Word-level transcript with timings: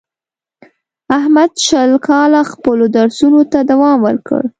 احمد 1.17 1.51
شل 1.65 1.91
کاله 2.07 2.41
خپلو 2.51 2.85
درسونو 2.97 3.41
ته 3.51 3.59
دوام 3.71 3.97
ورکړ. 4.07 4.41